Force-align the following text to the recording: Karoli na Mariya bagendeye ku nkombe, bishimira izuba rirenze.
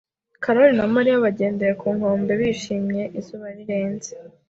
Karoli 0.43 0.73
na 0.77 0.85
Mariya 0.95 1.23
bagendeye 1.25 1.73
ku 1.81 1.87
nkombe, 1.97 2.31
bishimira 2.39 3.05
izuba 3.19 3.45
rirenze. 3.57 4.11